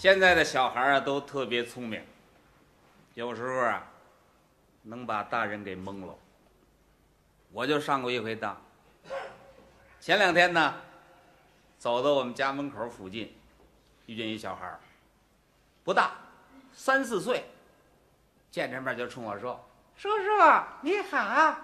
[0.00, 2.02] 现在的小孩啊都特别聪明，
[3.12, 3.86] 有时候啊
[4.84, 6.14] 能把大人给蒙了。
[7.52, 8.58] 我就上过一回当。
[10.00, 10.74] 前两天呢，
[11.76, 13.36] 走到我们家门口附近，
[14.06, 14.74] 遇见一小孩，
[15.84, 16.12] 不大，
[16.72, 17.44] 三四岁，
[18.50, 19.62] 见着面就冲我说
[19.98, 20.24] ：“叔叔
[20.80, 21.18] 你好。”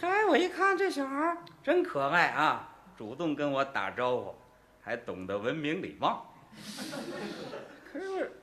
[0.00, 2.66] 嗨，我一看这小孩真可爱啊，
[2.96, 4.34] 主动跟我打招呼，
[4.80, 6.26] 还懂得文明礼貌。
[7.92, 8.40] 可是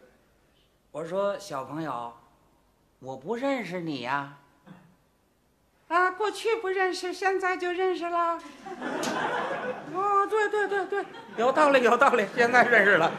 [0.92, 2.14] 我说小朋友，
[3.00, 4.38] 我不认识你呀。
[5.88, 8.38] 啊，过去不认识，现在就认识了。
[9.93, 11.06] 哦，对对对对，
[11.38, 13.11] 有道理有道理，现在认识了。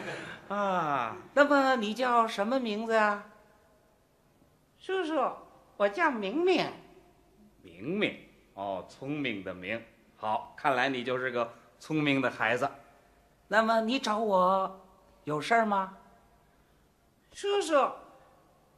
[0.48, 3.24] 啊，那么你叫什么名字呀？
[4.78, 5.30] 叔叔，
[5.78, 6.70] 我叫明明。
[7.62, 8.18] 明明，
[8.54, 9.82] 哦，聪明的明。
[10.16, 12.68] 好，看来你就是个聪明的孩子。
[13.48, 14.80] 那么你找我
[15.24, 15.96] 有事儿吗？
[17.32, 17.90] 叔叔，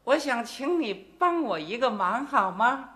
[0.04, 2.88] 我想请你帮我一个忙，好吗？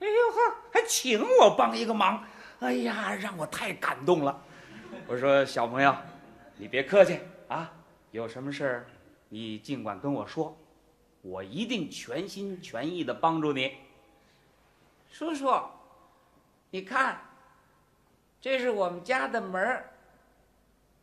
[0.00, 2.22] 哎呦呵，还请我帮一个忙，
[2.60, 4.40] 哎呀，让我太感动了。
[5.06, 5.94] 我说小朋友，
[6.56, 7.70] 你别客气啊，
[8.10, 8.86] 有什么事儿
[9.28, 10.56] 你尽管跟我说，
[11.22, 13.72] 我一定全心全意的帮助你。
[15.10, 15.50] 叔叔，
[16.70, 17.20] 你看，
[18.40, 19.90] 这是我们家的门儿，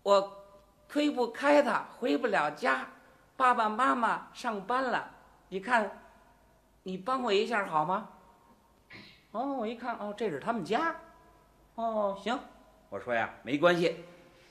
[0.03, 0.45] 我
[0.87, 2.87] 推不开他，回不了家，
[3.37, 5.09] 爸爸妈妈上班了，
[5.49, 6.03] 你看，
[6.83, 8.09] 你帮我一下好吗？
[9.31, 10.95] 哦，我一看，哦，这是他们家，
[11.75, 12.37] 哦，行，
[12.89, 14.03] 我说呀，没关系，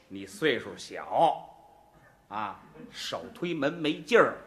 [0.08, 1.46] 你岁数小，
[2.28, 4.38] 啊，手推门没劲儿，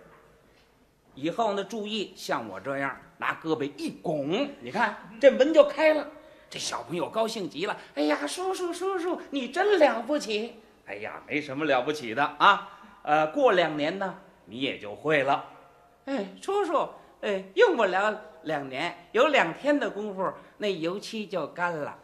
[1.13, 6.07] 以后呢，注意像我这样拿胳膊一拱，你看这门就开了，
[6.49, 12.69] 这小朋友高兴极了，哎呀，叔叔叔叔，你真了不起，哎呀，没什么了不起的啊，
[13.03, 15.45] 呃，过两年呢，你也就会了，
[16.05, 16.89] 哎，叔叔，
[17.21, 18.21] 哎，用不了。
[18.43, 21.97] 两年有两天的功夫，那油漆就干了。